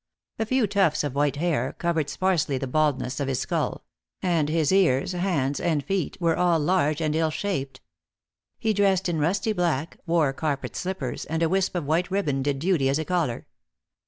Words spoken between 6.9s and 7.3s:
and ill